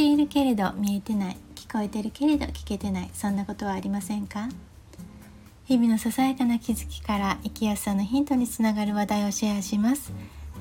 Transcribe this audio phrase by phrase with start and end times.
[0.00, 4.48] ているけれど見えてない聞こえてるけれど聞けてないそんなことはありませんか？
[5.66, 10.10] 日々のささやかな気づきから生きやすさのヒントにつながる話題をシェアします。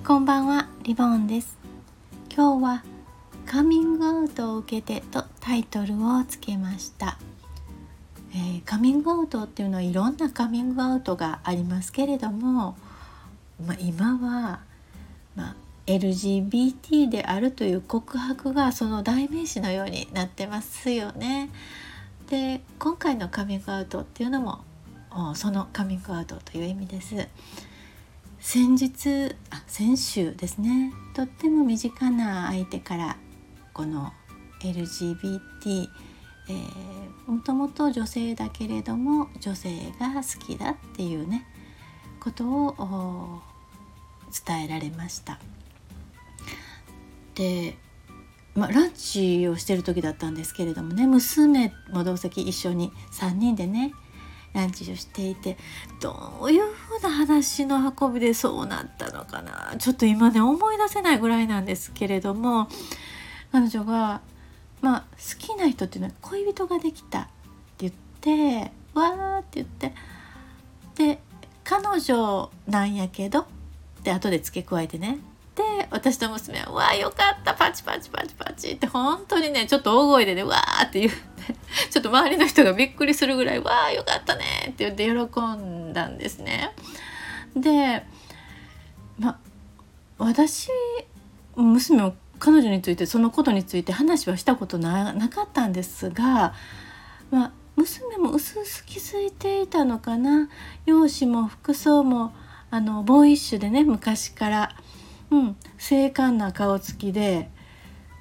[0.06, 1.58] こんばんはリボンです。
[2.36, 2.84] 今日は
[3.46, 7.18] カミングアウトを受けてとタイトルをつけました。
[8.34, 12.76] えー、カミングアウトっていうのはいろんなカミングアウトがありますけれども、
[13.66, 14.60] まあ、今は、
[15.34, 15.56] まあ、
[15.90, 21.50] LGBT であるという告白がその代名詞のようになってますよね。
[22.30, 24.60] で今回のカミングアウトっていうのも
[25.34, 27.28] そのカミングアウトという意味です。
[28.40, 33.18] 先日あ先週ですねとっても身近な相手から
[33.74, 34.14] この
[34.62, 35.90] LGBT
[36.50, 41.46] えー、もともと女性だけれども女性が好きだっていうね
[42.20, 43.42] ことを
[44.48, 45.40] 伝えられました。
[47.40, 47.78] で、
[48.54, 53.94] まあ、ランチをしてる時だったんですけれどもね娘も同席一緒に3人でね
[54.54, 55.58] ランチをしていて
[56.02, 62.68] どういうふうな話の運びでそうなったのかなちょっと今ね思い出せないぐらいなんですけれども
[63.54, 64.22] 彼女が
[64.82, 67.24] まあ好きな人っていうのは恋人ができたっ
[67.78, 69.94] て言ってわーって言って
[70.96, 71.20] で
[71.64, 73.46] 彼女なんやけど
[74.04, 75.20] で後で付け加えてね
[75.60, 81.20] で私と娘は「わよかったパチパチパチパチ」って本当にねちょっと大声でね「わー」って言って
[81.90, 86.74] ちょっと周りの人がびっくりするぐらい「わあよかったね」って言って喜んだんですね。
[87.58, 88.06] で
[89.20, 89.38] ま
[90.18, 90.70] 私
[91.56, 96.54] 娘も彼女についてそのことについて話はしたことなかったんですが、
[97.32, 100.50] ま、娘もうすうす気づいていたのかな
[100.86, 102.34] 容姿も服装も
[102.72, 104.76] あのボーイッシュでね昔から、
[105.32, 107.50] うん、精悍な顔つきで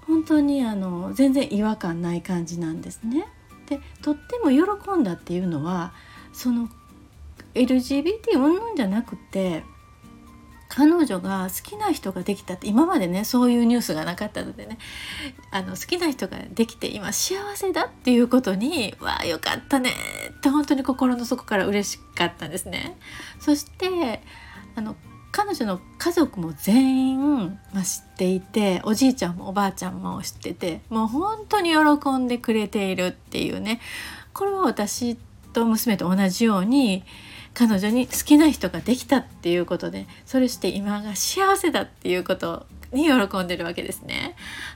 [0.06, 3.27] 本当にあの全然違和感ない感じなんですね。
[3.66, 5.93] でとっても喜んだっていうのは
[6.33, 6.69] その
[7.55, 9.65] LGBT うんぬんじゃなくて
[10.69, 14.78] 彼女が好きな人ができたって今までねそういうニュースがなかったのでね
[15.50, 19.93] あの好きな人ができて今幸せだっていうことに「わあよかったね」
[20.31, 22.99] って本当に心の底から嬉しかったんですね。
[23.41, 24.22] そして
[24.77, 24.94] あの
[25.38, 33.81] 彼女の家族も全員、まあ、知っていておじいちゃんもおばあちゃんも知っててもう本当に喜んでくれているっていうね
[34.32, 35.16] これは私
[35.53, 37.04] と娘と同じように
[37.54, 44.34] 彼女に好きな人ができたっていうことでそれして今が幸せだっていうことに喜んでるわけですね。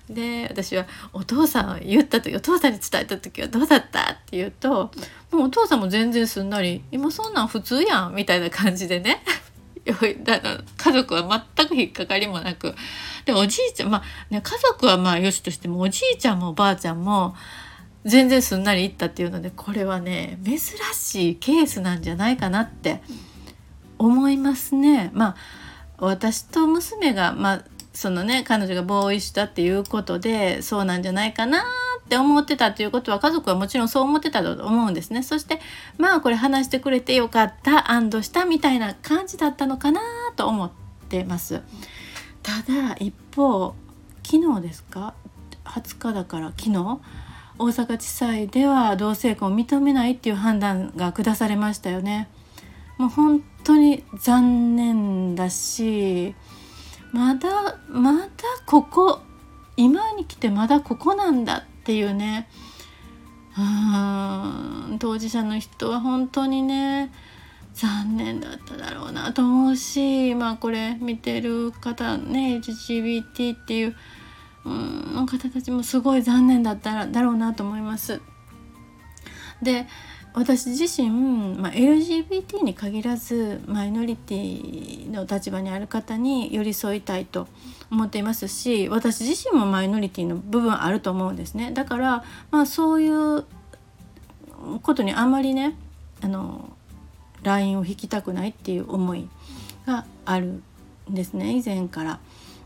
[0.09, 4.93] で私はお父さん言った時お父さんに伝えた時はどうだったって言うと
[5.33, 9.25] もうお父さんも全然すんなり今そんなん普通やんみたいな感じでね
[9.85, 12.75] 家族は全く引っかかりもなく
[13.25, 17.35] でおじいちゃんまあね家族はまあよしとしてもおじいちゃんもおばあちゃんも
[18.05, 23.03] 全然すんなりいったっていうのでこれはね珍しいケースなんじゃないかなって
[23.99, 25.11] 思いますね。
[25.15, 25.37] まあ
[25.99, 31.65] 私と娘が、まあ、そのね彼女がボーイしたっていうことでそうなんじゃないかな
[32.13, 35.23] って思ってたっていうことは家族はもちろんそう思ってたと思うんですね。
[35.23, 35.61] そして
[35.97, 40.03] まあこれ話してくれてよかった安堵したみたいな感じだったのかな
[40.37, 40.71] と思っ
[41.09, 41.63] てます。
[42.43, 43.75] ただ一方
[44.23, 45.15] 昨日ですか
[45.65, 46.73] ？20日だから昨日
[47.59, 52.29] 大阪地裁では同性婚を認めないっていう判断が下されましたよね。
[52.99, 56.35] もう本当に残念だし
[57.11, 58.29] まだまだ
[58.67, 59.21] ここ
[59.79, 62.49] 今に来てまだここなんだっていうね
[63.59, 67.13] うん当事者の人は本当にね
[67.75, 73.97] 残念だっただろうなと思うしまあこれ見てる方ね LGBT っていう
[74.65, 78.21] うんの方たちもすごい残念だっただろうなと思います。
[79.61, 79.87] で
[80.35, 81.11] 私自身、
[81.59, 87.49] まあ、LGBT に限らずマイノリティの立場にある方に寄り添いたいと
[87.91, 93.45] 思っていますし私自身もマイノリティの部分あると思うんですねだから、まあ、そういう
[94.83, 95.77] ことにあまりね
[96.23, 96.77] あの
[97.43, 99.29] ラインを引きたくないっていう思い
[99.87, 100.63] があるん
[101.11, 102.21] ですね以前から。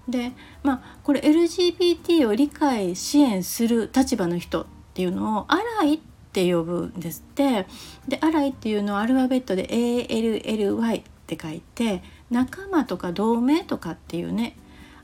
[0.09, 0.31] で
[0.63, 7.67] まあこれ LGBT を理解支援する立場の人っていうのを「アライ」って呼ぶんですって
[8.09, 14.57] で「アライ」っていうのはアルファベットで ALLY って書いて仲間とか同盟とかっていうね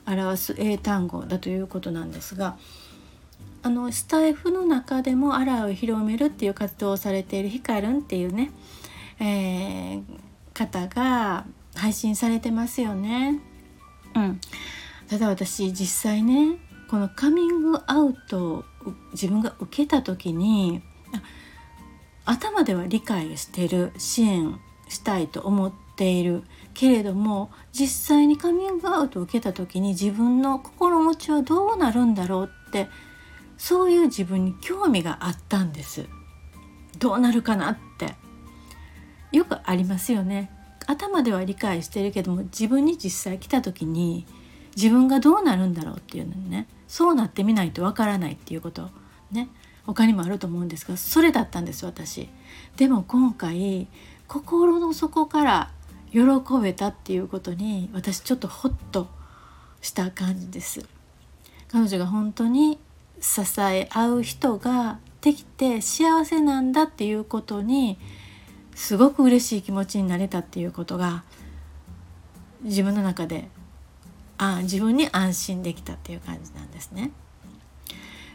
[0.06, 2.56] 表す英単語だということなんですが
[3.62, 8.50] あのスタイフの中でもアライを広めるっていう活動をされているヒカルンっていうね、
[9.20, 10.02] えー、
[10.52, 11.46] 方が
[11.76, 13.38] 配信されてますよね。
[14.14, 14.40] うん、
[15.08, 16.58] ただ私実際ね
[16.90, 18.64] このカミングアウトを
[19.12, 20.82] 自分が受けた時に
[22.24, 32.88] 頭では理解してる支援したいと思っているけれども実際にカミングアウトを受けた時に自分の心持ちはどうなるんだろうって
[33.58, 36.06] そういう自分に興味があったんです。
[36.98, 38.14] どうなるかなって。
[39.30, 40.50] よくありますよね。
[40.86, 44.26] 頭では理解してるけども自分に実際来た時に
[44.74, 46.66] 自分がどうなるんだろうっていうのにね。
[46.88, 48.90] そうなってみないとわからないっていうこと。
[49.30, 49.48] ね。
[49.86, 52.28] 他にもあると思うんですがそれだったんです私
[52.76, 53.88] でも今回
[54.28, 55.70] 心の底から
[56.12, 56.20] 喜
[56.62, 59.08] べたっていうことに私ちょっとホッと
[59.80, 60.84] した感じです
[61.68, 62.78] 彼女が本当に
[63.20, 67.98] 支え合う人ができて幸せなんだっていうことに
[68.74, 71.24] すごく嬉しい気持ちになれたっていうことが
[72.62, 73.48] 自分の中で
[74.38, 77.12] あ自分に安心できたっていう感じなんですね。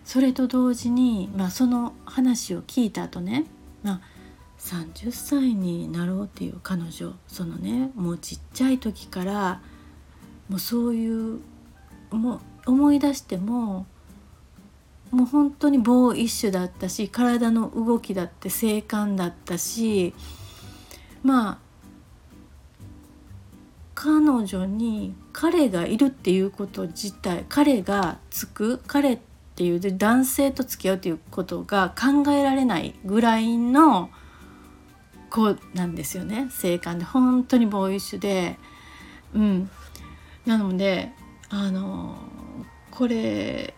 [0.08, 3.44] それと同時に、まあ、その話を聞いた後ね、
[3.84, 4.02] まあ、
[4.58, 9.62] 30歳になろうっていう彼女そのねもうちっちゃい時から
[10.48, 11.42] もうそういう
[12.10, 13.86] もう思い出しても
[15.12, 20.14] もう本当にボーイッシュだったし体の動きだって精悍だったし
[21.22, 21.58] まあ
[23.94, 29.20] 彼女に彼がいるっていうこと自体彼がつく彼
[29.58, 34.12] っていうで男性と付き合うっていうことが考えられないぐらいの
[35.32, 36.48] 子なんですよね。
[36.52, 37.04] 精悍で。
[37.04, 38.56] 本当にボーイッシュで。
[39.34, 39.68] うん。
[40.46, 41.12] なので
[41.50, 42.18] あの
[42.92, 43.74] これ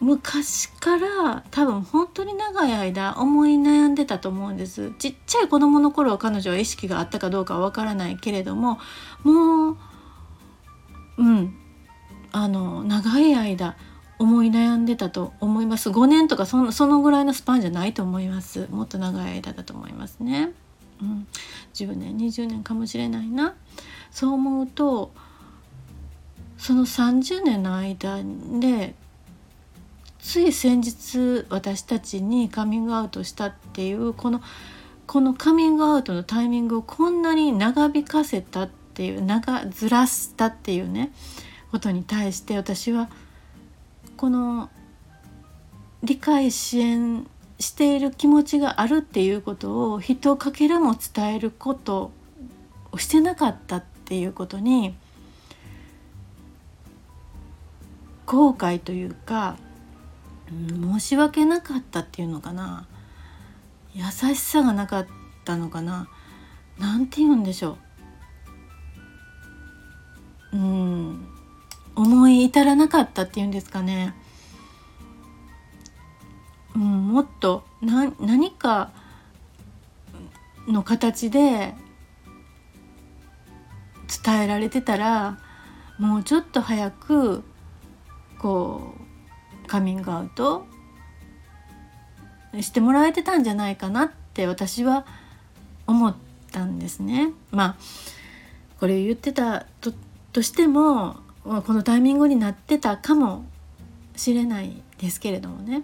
[0.00, 4.92] 昔から多分本当に長い間思い悩んでたと思うんです。
[4.98, 8.78] ちっちゃい子供の頃彼女は意識があったかどうかはわからないけれども
[9.22, 9.76] もう
[11.16, 11.56] うん。
[12.32, 13.76] あの長い間
[14.20, 15.88] 思い悩んでたと思います。
[15.88, 18.68] 5年とかそのそのぐらいのスパンじゃないと思います。
[18.70, 20.52] もっと長い間だと思いますね、
[21.00, 21.26] うん、
[21.72, 23.54] 10年20年かもしれないな。
[24.10, 25.10] そう思うと
[26.58, 28.20] その30年の間
[28.60, 28.94] で
[30.18, 34.42] つい先日私たちにカミングアウトしたっていうこの
[35.06, 41.10] このカミングアウトのタイミングをこんなに長引かせたっていう長ずらしたっていうね
[41.72, 43.08] ことに対して私は
[44.20, 44.68] この
[46.02, 47.26] 理解支援
[47.58, 52.12] している気持ちがあるっていうことを人をかけらも伝えること
[52.92, 54.94] をしてなかったっていうことに
[58.26, 59.56] 後悔というか
[60.50, 62.86] 申し訳なかったっていうのかな。
[63.94, 65.06] 優しさがなかっ
[65.46, 66.10] たのかな。
[66.78, 67.78] なんて言うんでしょ
[70.52, 70.56] う。
[70.58, 71.39] うん。
[72.02, 74.14] 思い至らなかったっていうんですかね、
[76.74, 78.90] うん、もっとな何か
[80.66, 81.74] の形で
[84.24, 85.38] 伝えられてたら
[85.98, 87.44] もうちょっと早く
[88.38, 88.94] こ
[89.64, 90.66] うカミングアウト
[92.60, 95.04] してもらえてたんじゃないかなって私は
[95.86, 96.16] 思っ
[96.50, 97.32] たんですね。
[97.50, 97.76] まあ
[98.80, 99.92] これ言ってたと
[100.32, 103.44] としてもこのタイミングになってたかも
[104.16, 105.82] しれないですけれどもね。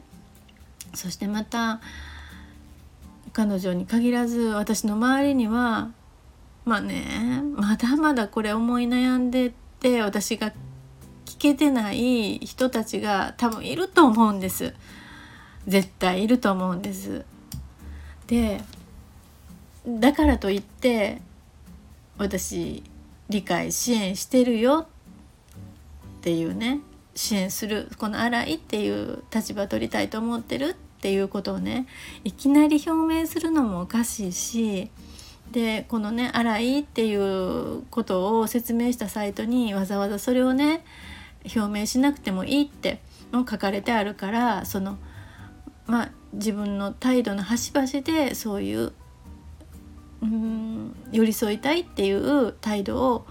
[0.95, 1.81] そしてまた
[3.33, 5.91] 彼女に限らず私の周りには
[6.65, 10.53] まあねまだまだこれ思い悩んでって私が
[11.25, 14.75] 聞けてない人たちが多分いると思うんです。
[15.67, 17.25] 絶対いると思うんです。
[18.27, 18.61] で
[19.87, 21.21] だからといって
[22.19, 22.83] 私
[23.29, 24.89] 理解支援してるよ
[26.27, 26.81] っていうね
[27.15, 31.87] 支援するこの新井っていう立場取りたいと思ってるっていうことをね
[32.25, 32.91] いきなり表
[33.21, 34.91] 明するのもおかしいし
[35.53, 40.85] でこのね「新井」っていうことを説明したサイトにわざわざそれをね
[41.55, 43.01] 表明しなくてもいいって
[43.33, 44.99] 書かれてあるからその
[45.87, 48.93] まあ自分の態度の端々でそういう
[50.23, 53.27] うん寄り添いたいっていう態度を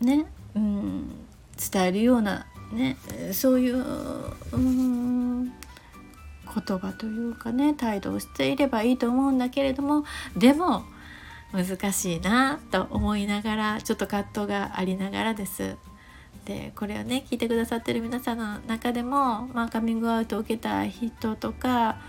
[0.00, 1.21] ねうん
[1.72, 2.96] 伝えるようなね
[3.32, 3.84] そういう
[4.52, 10.04] うん言葉というかね態度をしていればいいと思うんだけれども
[10.36, 10.84] でも
[11.52, 15.76] 難しいなと思いながらちょっと葛藤がありながらです。
[16.46, 22.00] でこれをね聞いてくださってる皆さんの中でも、まあ、カミングアウトを受けた人とか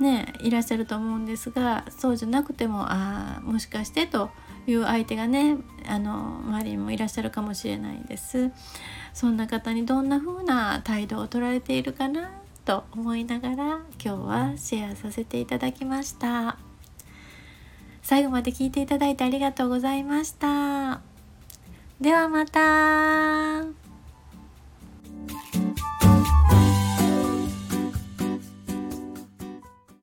[0.00, 4.30] ねいらっしゃると思うんですがそうじゃなくてもあもしかしてと
[4.66, 8.50] いう相手がねあの周りにもいらっしゃるかもしれないです。
[9.12, 12.30] そんな方にどんな風な態度を取られているかな
[12.64, 16.58] と思いながら今日はシェアさせていただきました。
[18.02, 21.00] 最後まで聞いていただいてありがとうございました。
[22.00, 23.81] ではまた。